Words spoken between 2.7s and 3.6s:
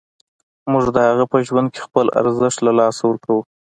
لاسه ورکوو.